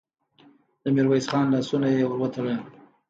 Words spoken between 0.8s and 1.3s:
د ميرويس